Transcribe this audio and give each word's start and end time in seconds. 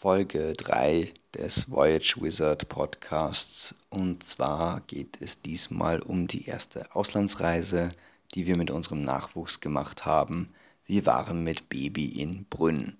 Folge 0.00 0.54
3 0.54 1.12
des 1.34 1.70
Voyage 1.70 2.16
Wizard 2.22 2.70
Podcasts. 2.70 3.74
Und 3.90 4.24
zwar 4.24 4.80
geht 4.86 5.20
es 5.20 5.42
diesmal 5.42 6.00
um 6.00 6.26
die 6.26 6.46
erste 6.46 6.86
Auslandsreise, 6.96 7.90
die 8.34 8.46
wir 8.46 8.56
mit 8.56 8.70
unserem 8.70 9.04
Nachwuchs 9.04 9.60
gemacht 9.60 10.06
haben. 10.06 10.54
Wir 10.86 11.04
waren 11.04 11.44
mit 11.44 11.68
Baby 11.68 12.06
in 12.06 12.46
Brünn. 12.46 12.96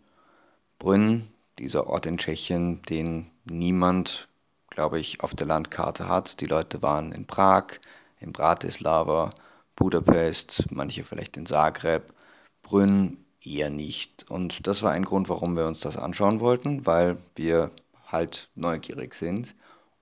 Brünn, 0.78 1.26
dieser 1.58 1.86
Ort 1.86 2.04
in 2.04 2.18
Tschechien, 2.18 2.82
den 2.82 3.30
niemand, 3.46 4.28
glaube 4.68 5.00
ich, 5.00 5.22
auf 5.22 5.34
der 5.34 5.46
Landkarte 5.46 6.06
hat. 6.06 6.42
Die 6.42 6.46
Leute 6.46 6.82
waren 6.82 7.12
in 7.12 7.26
Prag, 7.26 7.80
in 8.18 8.34
Bratislava, 8.34 9.30
Budapest, 9.74 10.66
manche 10.70 11.02
vielleicht 11.02 11.38
in 11.38 11.46
Zagreb. 11.46 12.12
Brünn 12.60 13.24
eher 13.44 13.70
nicht. 13.70 14.30
Und 14.30 14.66
das 14.66 14.82
war 14.82 14.92
ein 14.92 15.04
Grund, 15.04 15.28
warum 15.28 15.56
wir 15.56 15.66
uns 15.66 15.80
das 15.80 15.96
anschauen 15.96 16.40
wollten, 16.40 16.86
weil 16.86 17.16
wir 17.34 17.70
halt 18.06 18.50
neugierig 18.54 19.14
sind 19.14 19.54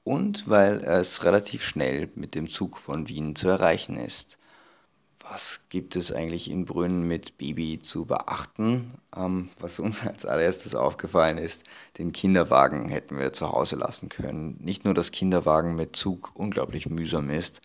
und 0.04 0.48
weil 0.48 0.78
es 0.78 1.24
relativ 1.24 1.64
schnell 1.64 2.10
mit 2.14 2.34
dem 2.34 2.48
Zug 2.48 2.78
von 2.78 3.08
Wien 3.08 3.36
zu 3.36 3.48
erreichen 3.48 3.96
ist. 3.96 4.38
Was 5.30 5.64
gibt 5.68 5.94
es 5.96 6.10
eigentlich 6.10 6.50
in 6.50 6.64
Brünn 6.64 7.02
mit 7.02 7.36
Baby 7.36 7.80
zu 7.80 8.06
beachten? 8.06 8.94
Ähm, 9.14 9.50
was 9.60 9.78
uns 9.78 10.06
als 10.06 10.24
allererstes 10.24 10.74
aufgefallen 10.74 11.36
ist, 11.36 11.64
den 11.98 12.12
Kinderwagen 12.12 12.88
hätten 12.88 13.18
wir 13.18 13.34
zu 13.34 13.52
Hause 13.52 13.76
lassen 13.76 14.08
können. 14.08 14.56
Nicht 14.60 14.86
nur, 14.86 14.94
dass 14.94 15.12
Kinderwagen 15.12 15.74
mit 15.74 15.96
Zug 15.96 16.30
unglaublich 16.34 16.88
mühsam 16.88 17.28
ist, 17.28 17.60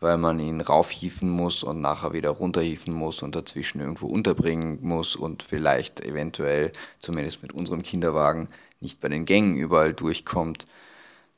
weil 0.00 0.18
man 0.18 0.38
ihn 0.38 0.60
raufhieven 0.60 1.28
muss 1.28 1.62
und 1.62 1.80
nachher 1.80 2.12
wieder 2.12 2.30
runterhieven 2.30 2.92
muss 2.92 3.22
und 3.22 3.34
dazwischen 3.34 3.80
irgendwo 3.80 4.06
unterbringen 4.06 4.78
muss 4.82 5.16
und 5.16 5.42
vielleicht 5.42 6.04
eventuell, 6.04 6.72
zumindest 6.98 7.42
mit 7.42 7.52
unserem 7.52 7.82
Kinderwagen, 7.82 8.48
nicht 8.80 9.00
bei 9.00 9.08
den 9.08 9.24
Gängen 9.24 9.56
überall 9.56 9.94
durchkommt, 9.94 10.66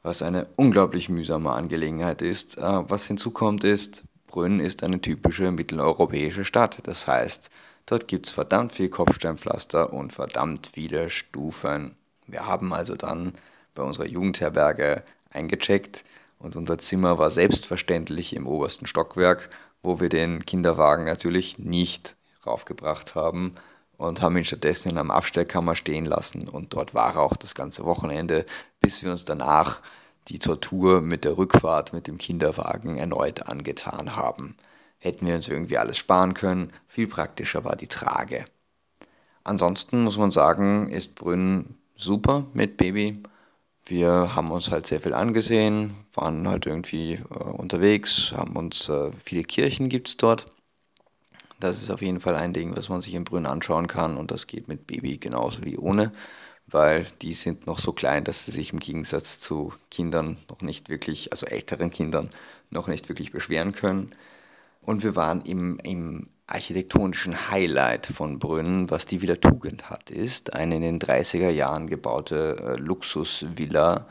was 0.03 0.23
eine 0.23 0.47
unglaublich 0.57 1.09
mühsame 1.09 1.53
Angelegenheit 1.53 2.23
ist. 2.23 2.59
Äh, 2.59 2.63
was 2.63 3.07
hinzukommt 3.07 3.65
ist, 3.65 4.05
Brünn 4.27 4.61
ist 4.61 4.83
eine 4.83 5.01
typische 5.01 5.51
mitteleuropäische 5.51 6.45
Stadt. 6.45 6.81
Das 6.85 7.07
heißt, 7.07 7.51
dort 7.87 8.09
gibt 8.09 8.27
es 8.27 8.33
verdammt 8.33 8.73
viel 8.73 8.89
Kopfsteinpflaster 8.89 9.93
und 9.93 10.13
verdammt 10.13 10.71
viele 10.73 11.11
Stufen. 11.11 11.95
Wir 12.27 12.47
haben 12.47 12.73
also 12.73 12.97
dann 12.97 13.33
bei 13.75 13.83
unserer 13.83 14.07
Jugendherberge 14.07 15.03
eingecheckt 15.31 16.05
und 16.39 16.57
unser 16.57 16.79
Zimmer 16.79 17.19
war 17.19 17.31
selbstverständlich 17.31 18.35
im 18.35 18.47
obersten 18.47 18.87
Stockwerk, 18.87 19.51
wo 19.83 20.01
wir 20.01 20.09
den 20.09 20.45
Kinderwagen 20.45 21.05
natürlich 21.05 21.59
nicht 21.59 22.17
raufgebracht 22.47 23.15
haben 23.15 23.55
und 23.97 24.23
haben 24.23 24.37
ihn 24.37 24.45
stattdessen 24.45 24.91
in 24.91 24.99
einem 24.99 25.11
Abstellkammer 25.11 25.77
stehen 25.77 26.07
lassen. 26.07 26.49
Und 26.49 26.75
dort 26.75 26.95
war 26.95 27.15
er 27.15 27.21
auch 27.21 27.37
das 27.37 27.55
ganze 27.55 27.85
Wochenende, 27.85 28.47
bis 28.81 29.03
wir 29.03 29.11
uns 29.11 29.25
danach 29.25 29.83
die 30.29 30.39
Tortur 30.39 31.01
mit 31.01 31.25
der 31.25 31.37
Rückfahrt 31.37 31.93
mit 31.93 32.07
dem 32.07 32.19
Kinderwagen 32.19 32.97
erneut 32.97 33.49
angetan 33.49 34.15
haben. 34.15 34.57
Hätten 34.99 35.27
wir 35.27 35.35
uns 35.35 35.49
irgendwie 35.49 35.79
alles 35.79 35.97
sparen 35.97 36.35
können, 36.35 36.73
viel 36.87 37.07
praktischer 37.07 37.65
war 37.65 37.77
die 37.77 37.89
Trage. 37.89 38.45
Ansonsten 39.45 40.05
muss 40.05 40.19
man 40.19 40.31
sagen, 40.31 40.91
ist 40.91 41.15
Brünn 41.15 41.77
super 41.95 42.45
mit 42.53 42.77
Baby. 42.77 43.23
Wir 43.89 44.35
haben 44.35 44.51
uns 44.51 44.71
halt 44.71 44.87
sehr 44.87 45.01
viel 45.01 45.15
angesehen, 45.15 45.95
waren 46.13 46.47
halt 46.47 46.67
irgendwie 46.67 47.15
äh, 47.15 47.45
unterwegs, 47.45 48.33
haben 48.37 48.55
uns, 48.57 48.89
äh, 48.91 49.11
viele 49.13 49.45
Kirchen 49.45 49.89
gibt 49.89 50.09
es 50.09 50.17
dort. 50.19 50.47
Das 51.59 51.83
ist 51.83 51.91
auf 51.91 52.03
jeden 52.03 52.21
Fall 52.21 52.37
ein 52.37 52.53
Ding, 52.53 52.77
was 52.77 52.91
man 52.91 53.01
sich 53.01 53.15
in 53.15 53.25
Brünn 53.25 53.47
anschauen 53.47 53.87
kann 53.87 54.19
und 54.19 54.31
das 54.31 54.47
geht 54.47 54.69
mit 54.69 54.87
Baby 54.87 55.17
genauso 55.17 55.65
wie 55.65 55.79
ohne, 55.79 56.13
weil 56.67 57.07
die 57.23 57.33
sind 57.33 57.67
noch 57.67 57.79
so 57.79 57.93
klein, 57.93 58.25
dass 58.25 58.45
sie 58.45 58.53
sich 58.53 58.75
im 58.75 58.79
Gegensatz 58.79 59.41
zu 59.41 59.73
Kindern 59.91 60.37
noch 60.51 60.61
nicht 60.61 60.91
wirklich, 60.91 61.33
also 61.33 61.47
älteren 61.47 61.91
Kindern, 61.91 62.29
noch 62.71 62.89
nicht 62.89 63.09
wirklich 63.09 63.33
beschweren 63.33 63.73
können. 63.73 64.15
Und 64.89 65.03
wir 65.03 65.17
waren 65.17 65.43
im, 65.43 65.77
im 65.83 66.23
architektonischen 66.47 67.51
Highlight 67.51 68.07
von 68.07 68.39
Brünn, 68.39 68.89
was 68.89 69.05
die 69.05 69.21
Villa 69.21 69.37
Tugend 69.37 69.91
hat, 69.91 70.09
ist 70.09 70.55
eine 70.55 70.77
in 70.77 70.81
den 70.81 70.99
30er 70.99 71.51
Jahren 71.51 71.89
gebaute 71.89 72.57
äh, 72.59 72.77
Luxusvilla 72.81 74.07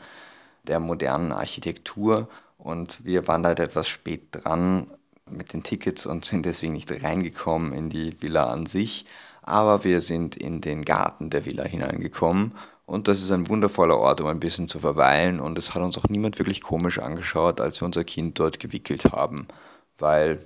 der 0.68 0.78
modernen 0.78 1.32
Architektur. 1.32 2.28
Und 2.58 3.04
wir 3.04 3.26
waren 3.26 3.44
halt 3.44 3.58
etwas 3.58 3.88
spät 3.88 4.28
dran 4.30 4.86
mit 5.28 5.52
den 5.52 5.64
Tickets 5.64 6.06
und 6.06 6.24
sind 6.24 6.46
deswegen 6.46 6.74
nicht 6.74 7.02
reingekommen 7.02 7.72
in 7.72 7.90
die 7.90 8.14
Villa 8.22 8.44
an 8.44 8.66
sich. 8.66 9.04
Aber 9.42 9.82
wir 9.82 10.00
sind 10.00 10.36
in 10.36 10.60
den 10.60 10.84
Garten 10.84 11.28
der 11.28 11.44
Villa 11.44 11.64
hineingekommen 11.64 12.52
und 12.86 13.08
das 13.08 13.20
ist 13.20 13.32
ein 13.32 13.48
wundervoller 13.48 13.98
Ort, 13.98 14.20
um 14.20 14.28
ein 14.28 14.38
bisschen 14.38 14.68
zu 14.68 14.78
verweilen. 14.78 15.40
Und 15.40 15.58
es 15.58 15.74
hat 15.74 15.82
uns 15.82 15.98
auch 15.98 16.08
niemand 16.08 16.38
wirklich 16.38 16.62
komisch 16.62 17.00
angeschaut, 17.00 17.60
als 17.60 17.80
wir 17.80 17.86
unser 17.86 18.04
Kind 18.04 18.38
dort 18.38 18.60
gewickelt 18.60 19.06
haben, 19.06 19.48
weil 19.98 20.38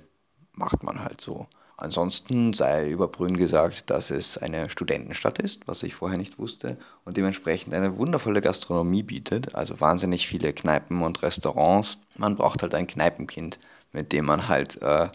macht 0.55 0.83
man 0.83 1.03
halt 1.03 1.21
so. 1.21 1.47
Ansonsten 1.75 2.53
sei 2.53 2.87
über 2.87 3.07
Brünn 3.07 3.35
gesagt, 3.35 3.89
dass 3.89 4.11
es 4.11 4.37
eine 4.37 4.69
Studentenstadt 4.69 5.39
ist, 5.39 5.67
was 5.67 5.83
ich 5.83 5.95
vorher 5.95 6.17
nicht 6.17 6.37
wusste, 6.37 6.77
und 7.03 7.17
dementsprechend 7.17 7.73
eine 7.73 7.97
wundervolle 7.97 8.41
Gastronomie 8.41 9.03
bietet, 9.03 9.55
also 9.55 9.81
wahnsinnig 9.81 10.27
viele 10.27 10.53
Kneipen 10.53 11.01
und 11.01 11.23
Restaurants. 11.23 11.97
Man 12.15 12.35
braucht 12.35 12.61
halt 12.61 12.75
ein 12.75 12.87
Kneipenkind, 12.87 13.59
mit 13.91 14.11
dem 14.11 14.25
man 14.25 14.47
halt 14.47 14.81
äh, 14.81 15.09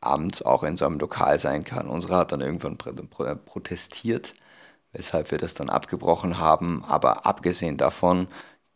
abends 0.00 0.42
auch 0.42 0.62
in 0.62 0.76
seinem 0.76 0.98
Lokal 0.98 1.38
sein 1.38 1.64
kann. 1.64 1.88
Unsere 1.88 2.16
hat 2.16 2.32
dann 2.32 2.40
irgendwann 2.40 2.78
protestiert, 2.78 4.34
weshalb 4.92 5.32
wir 5.32 5.38
das 5.38 5.54
dann 5.54 5.70
abgebrochen 5.70 6.38
haben. 6.38 6.84
Aber 6.84 7.26
abgesehen 7.26 7.76
davon 7.76 8.28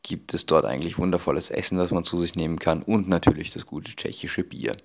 gibt 0.03 0.35
es 0.35 0.47
dort 0.47 0.65
eigentlich 0.65 0.99
wundervolles 0.99 1.51
Essen, 1.51 1.79
das 1.79 1.91
man 1.93 2.05
zu 2.05 2.19
sich 2.19 2.35
nehmen 2.35 2.59
kann 2.59 2.83
und 2.83 3.09
natürlich 3.09 3.51
das 3.51 3.67
gute 3.67 3.95
tschechische 3.95 4.43
Bier. 4.45 4.77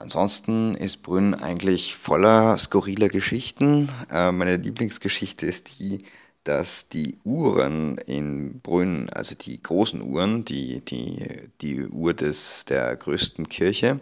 Ansonsten 0.00 0.74
ist 0.74 1.02
Brünn 1.02 1.34
eigentlich 1.34 1.94
voller 1.94 2.56
skurriler 2.56 3.10
Geschichten. 3.10 3.90
Äh, 4.10 4.32
meine 4.32 4.56
Lieblingsgeschichte 4.56 5.44
ist 5.44 5.78
die, 5.78 6.04
dass 6.42 6.88
die 6.88 7.18
Uhren 7.22 7.98
in 7.98 8.60
Brünn, 8.60 9.10
also 9.10 9.34
die 9.34 9.62
großen 9.62 10.00
Uhren, 10.00 10.46
die, 10.46 10.82
die, 10.82 11.50
die 11.60 11.86
Uhr 11.86 12.14
des, 12.14 12.64
der 12.64 12.96
größten 12.96 13.50
Kirche, 13.50 14.00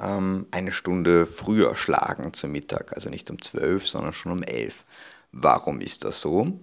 ähm, 0.00 0.46
eine 0.52 0.70
Stunde 0.70 1.26
früher 1.26 1.74
schlagen 1.74 2.32
zum 2.32 2.52
Mittag, 2.52 2.92
also 2.92 3.10
nicht 3.10 3.32
um 3.32 3.42
12, 3.42 3.84
sondern 3.84 4.12
schon 4.12 4.30
um 4.30 4.44
11. 4.44 4.84
Warum 5.32 5.80
ist 5.80 6.04
das 6.04 6.20
so? 6.20 6.60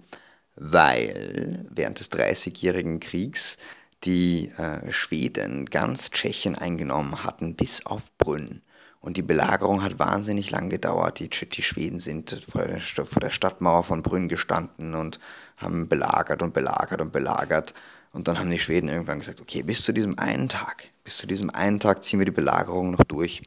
Weil 0.54 1.66
während 1.68 2.00
des 2.00 2.08
Dreißigjährigen 2.08 2.98
Kriegs 2.98 3.58
die 4.04 4.50
äh, 4.56 4.92
Schweden 4.92 5.66
ganz 5.66 6.10
Tschechien 6.10 6.56
eingenommen 6.56 7.24
hatten, 7.24 7.54
bis 7.54 7.86
auf 7.86 8.16
Brünn. 8.18 8.62
Und 9.00 9.16
die 9.16 9.22
Belagerung 9.22 9.82
hat 9.82 9.98
wahnsinnig 9.98 10.50
lang 10.50 10.68
gedauert. 10.68 11.20
Die, 11.20 11.28
die 11.28 11.62
Schweden 11.62 11.98
sind 11.98 12.30
vor 12.30 12.66
der, 12.66 12.80
vor 12.80 13.20
der, 13.20 13.30
Stadtmauer 13.30 13.84
von 13.84 14.02
Brünn 14.02 14.28
gestanden 14.28 14.94
und 14.94 15.20
haben 15.56 15.88
belagert 15.88 16.42
und 16.42 16.52
belagert 16.54 17.00
und 17.00 17.12
belagert. 17.12 17.74
Und 18.12 18.28
dann 18.28 18.38
haben 18.38 18.50
die 18.50 18.58
Schweden 18.58 18.88
irgendwann 18.88 19.20
gesagt, 19.20 19.40
okay, 19.40 19.62
bis 19.62 19.84
zu 19.84 19.92
diesem 19.92 20.18
einen 20.18 20.48
Tag, 20.48 20.88
bis 21.04 21.18
zu 21.18 21.26
diesem 21.26 21.50
einen 21.50 21.80
Tag 21.80 22.02
ziehen 22.02 22.18
wir 22.18 22.26
die 22.26 22.32
Belagerung 22.32 22.90
noch 22.90 23.04
durch. 23.04 23.42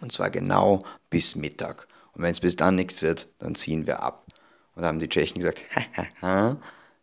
Und 0.00 0.12
zwar 0.12 0.30
genau 0.30 0.82
bis 1.10 1.36
Mittag. 1.36 1.86
Und 2.12 2.22
wenn 2.22 2.32
es 2.32 2.40
bis 2.40 2.56
dann 2.56 2.76
nichts 2.76 3.02
wird, 3.02 3.28
dann 3.38 3.54
ziehen 3.54 3.86
wir 3.86 4.02
ab. 4.02 4.24
Und 4.74 4.82
dann 4.82 4.88
haben 4.88 5.00
die 5.00 5.08
Tschechen 5.08 5.40
gesagt, 5.40 5.64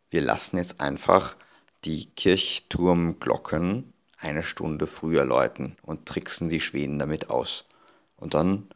wir 0.10 0.22
lassen 0.22 0.58
jetzt 0.58 0.82
einfach 0.82 1.36
die 1.84 2.06
Kirchturmglocken 2.06 3.94
eine 4.18 4.44
Stunde 4.44 4.86
früher 4.86 5.26
läuten 5.26 5.76
und 5.82 6.06
tricksen 6.06 6.48
die 6.48 6.62
Schweden 6.62 7.00
damit 7.00 7.30
aus. 7.30 7.66
Und 8.16 8.36
dann 8.36 8.70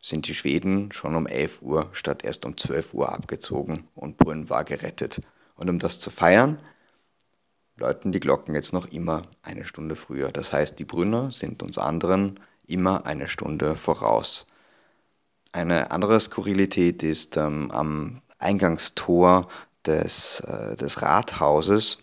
sind 0.00 0.28
die 0.28 0.34
Schweden 0.34 0.92
schon 0.92 1.16
um 1.16 1.26
11 1.26 1.62
Uhr 1.62 1.88
statt 1.92 2.24
erst 2.24 2.44
um 2.46 2.56
12 2.56 2.94
Uhr 2.94 3.12
abgezogen 3.12 3.88
und 3.94 4.16
Brünn 4.16 4.48
war 4.48 4.62
gerettet. 4.62 5.20
Und 5.56 5.68
um 5.68 5.80
das 5.80 5.98
zu 5.98 6.10
feiern, 6.10 6.60
läuten 7.76 8.12
die 8.12 8.20
Glocken 8.20 8.54
jetzt 8.54 8.72
noch 8.72 8.86
immer 8.86 9.22
eine 9.42 9.64
Stunde 9.64 9.96
früher. 9.96 10.30
Das 10.30 10.52
heißt, 10.52 10.78
die 10.78 10.84
Brünner 10.84 11.32
sind 11.32 11.62
uns 11.64 11.78
anderen 11.78 12.38
immer 12.66 13.06
eine 13.06 13.26
Stunde 13.26 13.74
voraus. 13.74 14.46
Eine 15.52 15.90
andere 15.90 16.20
Skurrilität 16.20 17.02
ist 17.02 17.36
ähm, 17.36 17.70
am 17.72 18.22
Eingangstor 18.38 19.48
des, 19.84 20.40
äh, 20.40 20.76
des 20.76 21.02
Rathauses 21.02 21.98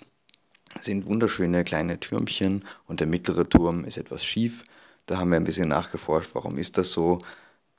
sind 0.79 1.05
wunderschöne 1.05 1.63
kleine 1.63 1.99
Türmchen 1.99 2.65
und 2.87 2.99
der 2.99 3.07
mittlere 3.07 3.47
Turm 3.47 3.85
ist 3.85 3.97
etwas 3.97 4.23
schief. 4.23 4.63
Da 5.05 5.17
haben 5.17 5.31
wir 5.31 5.37
ein 5.37 5.43
bisschen 5.43 5.69
nachgeforscht, 5.69 6.31
warum 6.33 6.57
ist 6.57 6.77
das 6.77 6.91
so. 6.91 7.19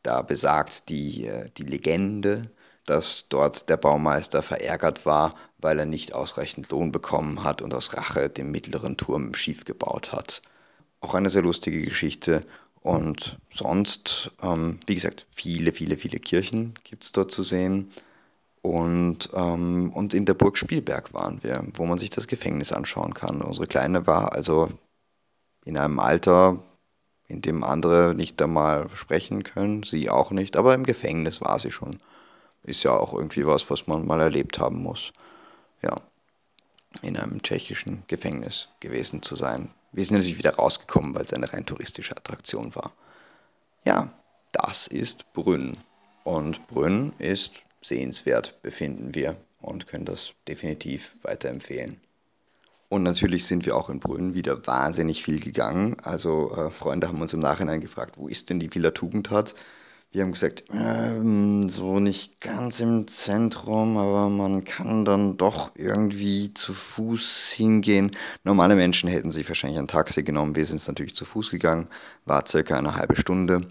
Da 0.03 0.23
besagt 0.23 0.89
die, 0.91 1.27
äh, 1.27 1.51
die 1.57 1.63
Legende, 1.63 2.51
dass 2.87 3.29
dort 3.29 3.69
der 3.69 3.79
Baumeister 3.79 4.43
verärgert 4.43 5.07
war, 5.07 5.35
weil 5.59 5.79
er 5.79 5.87
nicht 5.87 6.15
ausreichend 6.15 6.71
Lohn 6.71 6.93
bekommen 6.93 7.43
hat 7.43 7.63
und 7.63 7.73
aus 7.73 7.97
Rache 7.97 8.29
den 8.29 8.51
mittleren 8.51 8.97
Turm 8.97 9.35
schief 9.35 9.65
gebaut 9.65 10.13
hat. 10.13 10.43
Auch 11.01 11.15
eine 11.15 11.31
sehr 11.31 11.43
lustige 11.43 11.81
Geschichte. 11.83 12.45
Und 12.81 13.39
sonst, 13.51 14.31
ähm, 14.43 14.79
wie 14.87 14.95
gesagt, 14.95 15.25
viele, 15.35 15.73
viele, 15.73 15.97
viele 15.97 16.19
Kirchen 16.19 16.75
gibt 16.85 17.05
es 17.05 17.13
dort 17.13 17.33
zu 17.33 17.43
sehen. 17.43 17.91
Und, 18.65 19.29
ähm, 19.35 19.93
und 19.93 20.15
in 20.15 20.25
der 20.25 20.33
Burg 20.33 20.57
Spielberg 20.57 21.13
waren 21.13 21.43
wir, 21.43 21.63
wo 21.75 21.85
man 21.85 21.99
sich 21.99 22.09
das 22.09 22.29
Gefängnis 22.29 22.73
anschauen 22.73 23.13
kann. 23.13 23.43
Unsere 23.43 23.67
Kleine 23.67 24.07
war 24.07 24.33
also 24.33 24.71
in 25.67 25.77
einem 25.77 25.99
Alter, 25.99 26.63
in 27.29 27.43
dem 27.43 27.63
andere 27.63 28.15
nicht 28.15 28.41
einmal 28.41 28.89
sprechen 28.95 29.43
können, 29.43 29.83
sie 29.83 30.09
auch 30.09 30.31
nicht, 30.31 30.57
aber 30.57 30.73
im 30.73 30.85
Gefängnis 30.85 31.43
war 31.43 31.59
sie 31.59 31.71
schon. 31.71 31.99
Ist 32.63 32.85
ja 32.85 32.93
auch 32.93 33.13
irgendwie 33.13 33.47
was, 33.47 33.69
was 33.69 33.87
man 33.87 34.07
mal 34.07 34.23
erlebt 34.23 34.59
haben 34.59 34.83
muss. 34.83 35.13
Ja, 35.83 35.97
in 37.03 37.19
einem 37.19 37.43
tschechischen 37.43 38.03
Gefängnis 38.07 38.71
gewesen 38.81 39.21
zu 39.21 39.37
sein. 39.37 39.69
Wir 39.93 40.07
sind 40.07 40.17
natürlich 40.17 40.39
wieder 40.39 40.55
rausgekommen, 40.55 41.15
weil 41.15 41.25
es 41.25 41.35
eine 41.35 41.53
rein 41.53 41.67
touristische 41.67 42.17
Attraktion 42.17 42.75
war. 42.75 42.93
Ja, 43.85 44.11
das 44.53 44.87
ist 44.87 45.35
Brünn. 45.35 45.77
Und 46.25 46.67
Brünn 46.69 47.13
ist 47.19 47.63
sehenswert, 47.85 48.63
befinden 48.63 49.15
wir 49.15 49.37
und 49.61 49.87
können 49.87 50.05
das 50.05 50.35
definitiv 50.49 51.17
weiterempfehlen. 51.23 51.99
Und 52.89 53.03
natürlich 53.03 53.47
sind 53.47 53.67
wir 53.67 53.77
auch 53.77 53.91
in 53.91 53.99
Brünn 53.99 54.35
wieder 54.35 54.67
wahnsinnig 54.67 55.25
viel 55.25 55.41
gegangen. 55.41 55.97
Also 56.03 56.51
äh, 56.55 56.71
Freunde 56.71 57.09
haben 57.09 57.21
uns 57.21 57.33
im 57.33 57.41
Nachhinein 57.41 57.81
gefragt, 57.81 58.17
wo 58.19 58.29
ist 58.29 58.51
denn 58.51 58.61
die 58.61 58.73
Villa 58.73 58.91
Tugendhat? 58.91 59.55
Wir 60.13 60.23
haben 60.23 60.31
gesagt, 60.31 60.63
ähm, 60.73 61.69
so 61.69 61.99
nicht 61.99 62.41
ganz 62.41 62.79
im 62.79 63.09
Zentrum, 63.09 63.97
aber 63.97 64.29
man 64.29 64.63
kann 64.63 65.05
dann 65.05 65.37
doch 65.37 65.73
irgendwie 65.75 66.55
zu 66.55 66.73
Fuß 66.73 67.51
hingehen. 67.57 68.13
Normale 68.45 68.77
Menschen 68.77 69.09
hätten 69.09 69.33
sich 69.33 69.49
wahrscheinlich 69.49 69.81
ein 69.81 69.89
Taxi 69.89 70.23
genommen. 70.23 70.55
Wir 70.55 70.67
sind 70.67 70.87
natürlich 70.87 71.17
zu 71.17 71.25
Fuß 71.25 71.51
gegangen, 71.51 71.89
war 72.27 72.47
circa 72.47 72.79
eine 72.79 72.95
halbe 72.95 73.17
Stunde 73.17 73.63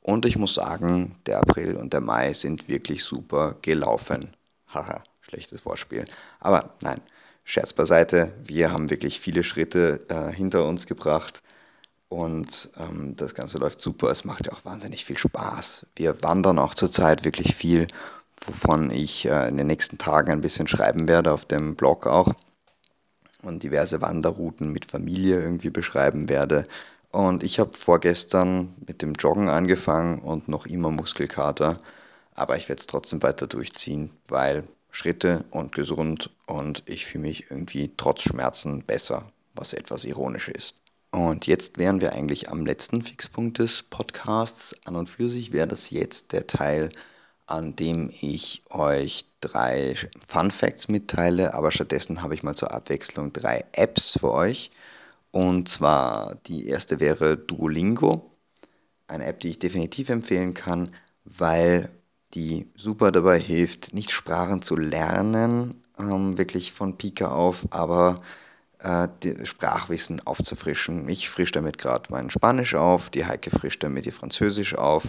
Und 0.00 0.24
ich 0.24 0.38
muss 0.38 0.54
sagen, 0.54 1.16
der 1.26 1.40
April 1.40 1.76
und 1.76 1.92
der 1.92 2.00
Mai 2.00 2.32
sind 2.32 2.68
wirklich 2.68 3.04
super 3.04 3.56
gelaufen. 3.60 4.34
Haha, 4.66 5.04
schlechtes 5.20 5.66
Wortspiel. 5.66 6.06
Aber 6.40 6.72
nein, 6.82 7.02
Scherz 7.44 7.74
beiseite, 7.74 8.32
wir 8.46 8.72
haben 8.72 8.88
wirklich 8.88 9.20
viele 9.20 9.44
Schritte 9.44 10.02
äh, 10.08 10.32
hinter 10.32 10.66
uns 10.66 10.86
gebracht 10.86 11.42
und 12.08 12.70
ähm, 12.78 13.16
das 13.16 13.34
Ganze 13.34 13.58
läuft 13.58 13.80
super. 13.80 14.10
Es 14.10 14.24
macht 14.24 14.46
ja 14.46 14.52
auch 14.52 14.64
wahnsinnig 14.64 15.04
viel 15.04 15.18
Spaß. 15.18 15.86
Wir 15.96 16.22
wandern 16.22 16.58
auch 16.58 16.74
zurzeit 16.74 17.24
wirklich 17.24 17.54
viel, 17.54 17.88
wovon 18.46 18.90
ich 18.90 19.26
äh, 19.26 19.48
in 19.48 19.56
den 19.56 19.66
nächsten 19.66 19.98
Tagen 19.98 20.30
ein 20.30 20.40
bisschen 20.40 20.68
schreiben 20.68 21.08
werde 21.08 21.32
auf 21.32 21.44
dem 21.44 21.74
Blog 21.74 22.06
auch. 22.06 22.32
Und 23.42 23.62
diverse 23.62 24.00
Wanderrouten 24.00 24.70
mit 24.70 24.90
Familie 24.90 25.40
irgendwie 25.40 25.70
beschreiben 25.70 26.28
werde. 26.28 26.66
Und 27.10 27.42
ich 27.42 27.58
habe 27.58 27.76
vorgestern 27.76 28.74
mit 28.86 29.02
dem 29.02 29.14
Joggen 29.14 29.48
angefangen 29.48 30.20
und 30.20 30.48
noch 30.48 30.66
immer 30.66 30.90
Muskelkater. 30.90 31.74
Aber 32.34 32.56
ich 32.56 32.68
werde 32.68 32.80
es 32.80 32.86
trotzdem 32.86 33.22
weiter 33.22 33.46
durchziehen, 33.46 34.10
weil 34.28 34.64
Schritte 34.90 35.44
und 35.50 35.72
gesund 35.72 36.30
und 36.46 36.84
ich 36.86 37.06
fühle 37.06 37.22
mich 37.22 37.50
irgendwie 37.50 37.92
trotz 37.96 38.22
Schmerzen 38.22 38.82
besser, 38.82 39.26
was 39.54 39.72
etwas 39.72 40.04
ironisch 40.04 40.48
ist. 40.48 40.76
Und 41.14 41.46
jetzt 41.46 41.78
wären 41.78 42.00
wir 42.00 42.12
eigentlich 42.12 42.50
am 42.50 42.66
letzten 42.66 43.00
Fixpunkt 43.00 43.60
des 43.60 43.84
Podcasts. 43.84 44.74
An 44.84 44.96
und 44.96 45.08
für 45.08 45.28
sich 45.28 45.52
wäre 45.52 45.68
das 45.68 45.90
jetzt 45.90 46.32
der 46.32 46.48
Teil, 46.48 46.90
an 47.46 47.76
dem 47.76 48.10
ich 48.20 48.64
euch 48.70 49.24
drei 49.40 49.94
Fun 50.26 50.50
Facts 50.50 50.88
mitteile, 50.88 51.54
aber 51.54 51.70
stattdessen 51.70 52.20
habe 52.22 52.34
ich 52.34 52.42
mal 52.42 52.56
zur 52.56 52.74
Abwechslung 52.74 53.32
drei 53.32 53.64
Apps 53.70 54.18
für 54.18 54.32
euch. 54.32 54.72
Und 55.30 55.68
zwar 55.68 56.34
die 56.46 56.66
erste 56.66 56.98
wäre 56.98 57.36
Duolingo, 57.36 58.36
eine 59.06 59.26
App, 59.26 59.38
die 59.38 59.50
ich 59.50 59.60
definitiv 59.60 60.08
empfehlen 60.08 60.52
kann, 60.52 60.96
weil 61.24 61.90
die 62.34 62.72
super 62.74 63.12
dabei 63.12 63.38
hilft, 63.38 63.94
nicht 63.94 64.10
Sprachen 64.10 64.62
zu 64.62 64.74
lernen, 64.74 65.84
ähm, 65.96 66.38
wirklich 66.38 66.72
von 66.72 66.98
Pika 66.98 67.28
auf, 67.28 67.68
aber 67.70 68.16
äh, 68.80 69.08
Sprachwissen 69.44 70.26
aufzufrischen. 70.26 71.08
Ich 71.08 71.28
frische 71.28 71.52
damit 71.52 71.78
gerade 71.78 72.10
mein 72.10 72.30
Spanisch 72.30 72.74
auf, 72.74 73.10
die 73.10 73.26
Heike 73.26 73.50
frischt 73.50 73.82
damit 73.82 74.06
ihr 74.06 74.12
Französisch 74.12 74.74
auf 74.74 75.04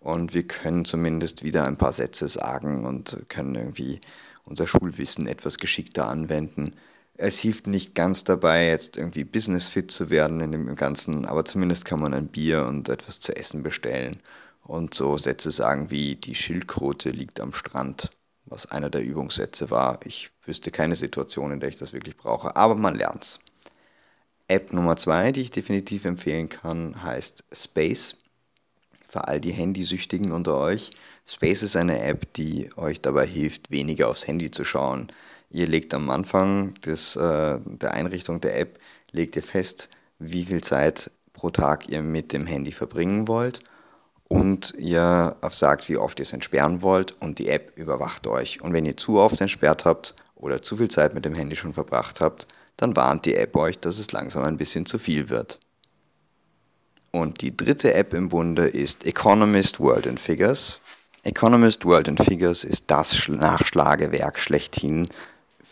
und 0.00 0.34
wir 0.34 0.46
können 0.46 0.84
zumindest 0.84 1.44
wieder 1.44 1.64
ein 1.64 1.78
paar 1.78 1.92
Sätze 1.92 2.28
sagen 2.28 2.84
und 2.84 3.24
können 3.28 3.54
irgendwie 3.54 4.00
unser 4.44 4.66
Schulwissen 4.66 5.26
etwas 5.26 5.58
geschickter 5.58 6.08
anwenden. 6.08 6.74
Es 7.16 7.38
hilft 7.38 7.66
nicht 7.66 7.94
ganz 7.94 8.24
dabei, 8.24 8.68
jetzt 8.68 8.96
irgendwie 8.96 9.24
businessfit 9.24 9.90
zu 9.90 10.10
werden 10.10 10.40
in 10.40 10.50
dem 10.50 10.74
Ganzen, 10.74 11.26
aber 11.26 11.44
zumindest 11.44 11.84
kann 11.84 12.00
man 12.00 12.14
ein 12.14 12.28
Bier 12.28 12.66
und 12.66 12.88
etwas 12.88 13.20
zu 13.20 13.36
essen 13.36 13.62
bestellen 13.62 14.20
und 14.64 14.94
so 14.94 15.16
Sätze 15.18 15.50
sagen 15.50 15.90
wie 15.90 16.16
die 16.16 16.34
Schildkröte 16.34 17.10
liegt 17.10 17.40
am 17.40 17.52
Strand 17.52 18.10
was 18.44 18.66
einer 18.66 18.90
der 18.90 19.02
Übungssätze 19.02 19.70
war. 19.70 20.00
Ich 20.04 20.30
wüsste 20.44 20.70
keine 20.70 20.96
Situation, 20.96 21.52
in 21.52 21.60
der 21.60 21.68
ich 21.68 21.76
das 21.76 21.92
wirklich 21.92 22.16
brauche, 22.16 22.56
aber 22.56 22.74
man 22.74 22.94
lernt's. 22.94 23.40
App 24.48 24.72
Nummer 24.72 24.96
zwei, 24.96 25.32
die 25.32 25.40
ich 25.40 25.50
definitiv 25.50 26.04
empfehlen 26.04 26.48
kann, 26.48 27.02
heißt 27.02 27.44
Space. 27.52 28.16
Für 29.06 29.28
all 29.28 29.40
die 29.40 29.52
Handysüchtigen 29.52 30.32
unter 30.32 30.58
euch. 30.58 30.90
Space 31.26 31.62
ist 31.62 31.76
eine 31.76 32.02
App, 32.02 32.32
die 32.34 32.70
euch 32.76 33.00
dabei 33.00 33.26
hilft, 33.26 33.70
weniger 33.70 34.08
aufs 34.08 34.26
Handy 34.26 34.50
zu 34.50 34.64
schauen. 34.64 35.12
Ihr 35.50 35.68
legt 35.68 35.94
am 35.94 36.10
Anfang 36.10 36.74
des, 36.74 37.14
äh, 37.16 37.60
der 37.64 37.92
Einrichtung 37.92 38.40
der 38.40 38.58
App, 38.58 38.78
legt 39.10 39.36
ihr 39.36 39.42
fest, 39.42 39.90
wie 40.18 40.44
viel 40.46 40.62
Zeit 40.62 41.10
pro 41.34 41.50
Tag 41.50 41.88
ihr 41.90 42.02
mit 42.02 42.32
dem 42.32 42.46
Handy 42.46 42.72
verbringen 42.72 43.28
wollt 43.28 43.60
und 44.28 44.74
ihr 44.78 45.36
sagt, 45.50 45.88
wie 45.88 45.96
oft 45.96 46.18
ihr 46.18 46.24
es 46.24 46.32
entsperren 46.32 46.82
wollt 46.82 47.14
und 47.20 47.38
die 47.38 47.48
App 47.48 47.76
überwacht 47.76 48.26
euch. 48.26 48.62
Und 48.62 48.72
wenn 48.72 48.86
ihr 48.86 48.96
zu 48.96 49.18
oft 49.18 49.40
entsperrt 49.40 49.84
habt 49.84 50.14
oder 50.36 50.62
zu 50.62 50.76
viel 50.76 50.88
Zeit 50.88 51.14
mit 51.14 51.24
dem 51.24 51.34
Handy 51.34 51.56
schon 51.56 51.72
verbracht 51.72 52.20
habt, 52.20 52.46
dann 52.76 52.96
warnt 52.96 53.26
die 53.26 53.36
App 53.36 53.54
euch, 53.56 53.78
dass 53.78 53.98
es 53.98 54.12
langsam 54.12 54.44
ein 54.44 54.56
bisschen 54.56 54.86
zu 54.86 54.98
viel 54.98 55.28
wird. 55.28 55.60
Und 57.10 57.42
die 57.42 57.54
dritte 57.54 57.92
App 57.92 58.14
im 58.14 58.30
Bunde 58.30 58.66
ist 58.66 59.04
Economist 59.04 59.78
World 59.80 60.06
in 60.06 60.16
Figures. 60.16 60.80
Economist 61.24 61.84
World 61.84 62.08
in 62.08 62.16
Figures 62.16 62.64
ist 62.64 62.90
das 62.90 63.28
Nachschlagewerk 63.28 64.38
schlechthin 64.38 65.08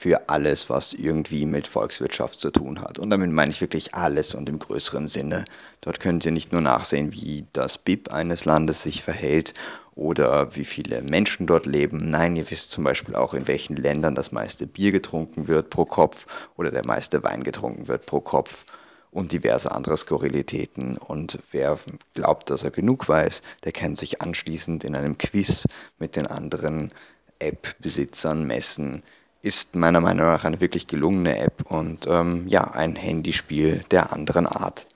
für 0.00 0.30
alles, 0.30 0.70
was 0.70 0.94
irgendwie 0.94 1.44
mit 1.44 1.66
Volkswirtschaft 1.66 2.40
zu 2.40 2.50
tun 2.50 2.80
hat. 2.80 2.98
Und 2.98 3.10
damit 3.10 3.30
meine 3.32 3.50
ich 3.50 3.60
wirklich 3.60 3.94
alles 3.94 4.34
und 4.34 4.48
im 4.48 4.58
größeren 4.58 5.06
Sinne. 5.08 5.44
Dort 5.82 6.00
könnt 6.00 6.24
ihr 6.24 6.32
nicht 6.32 6.52
nur 6.52 6.62
nachsehen, 6.62 7.12
wie 7.12 7.44
das 7.52 7.76
BIP 7.76 8.10
eines 8.10 8.46
Landes 8.46 8.82
sich 8.82 9.02
verhält 9.02 9.52
oder 9.94 10.56
wie 10.56 10.64
viele 10.64 11.02
Menschen 11.02 11.46
dort 11.46 11.66
leben. 11.66 12.08
Nein, 12.08 12.34
ihr 12.34 12.50
wisst 12.50 12.70
zum 12.70 12.82
Beispiel 12.82 13.14
auch, 13.14 13.34
in 13.34 13.46
welchen 13.46 13.76
Ländern 13.76 14.14
das 14.14 14.32
meiste 14.32 14.66
Bier 14.66 14.90
getrunken 14.90 15.48
wird 15.48 15.68
pro 15.68 15.84
Kopf 15.84 16.48
oder 16.56 16.70
der 16.70 16.86
meiste 16.86 17.22
Wein 17.22 17.44
getrunken 17.44 17.86
wird 17.86 18.06
pro 18.06 18.20
Kopf 18.20 18.64
und 19.10 19.32
diverse 19.32 19.70
andere 19.70 19.98
Skurrilitäten. 19.98 20.96
Und 20.96 21.40
wer 21.52 21.78
glaubt, 22.14 22.48
dass 22.48 22.62
er 22.62 22.70
genug 22.70 23.06
weiß, 23.06 23.42
der 23.64 23.72
kann 23.72 23.94
sich 23.96 24.22
anschließend 24.22 24.82
in 24.82 24.96
einem 24.96 25.18
Quiz 25.18 25.68
mit 25.98 26.16
den 26.16 26.26
anderen 26.26 26.90
App-Besitzern 27.38 28.46
messen, 28.46 29.02
ist 29.42 29.74
meiner 29.74 30.00
Meinung 30.00 30.26
nach 30.26 30.44
eine 30.44 30.60
wirklich 30.60 30.86
gelungene 30.86 31.38
App 31.38 31.70
und 31.70 32.06
ähm, 32.06 32.46
ja, 32.48 32.70
ein 32.70 32.96
Handyspiel 32.96 33.84
der 33.90 34.12
anderen 34.12 34.46
Art. 34.46 34.86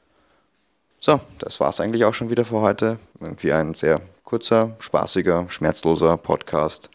So, 1.01 1.21
das 1.39 1.61
war 1.61 1.69
es 1.69 1.81
eigentlich 1.81 2.05
auch 2.05 2.15
schon 2.15 2.31
wieder 2.31 2.45
für 2.45 2.61
heute. 2.61 2.99
Irgendwie 3.21 3.53
ein 3.53 3.75
sehr 3.75 4.01
kurzer, 4.23 4.75
spaßiger, 4.79 5.47
schmerzloser 5.49 6.17
Podcast. 6.17 6.91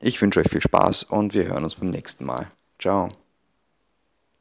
Ich 0.00 0.20
wünsche 0.20 0.40
euch 0.40 0.48
viel 0.48 0.60
Spaß 0.60 1.04
und 1.04 1.32
wir 1.32 1.44
hören 1.44 1.64
uns 1.64 1.76
beim 1.76 1.90
nächsten 1.90 2.24
Mal. 2.24 2.48
Ciao. 2.78 3.08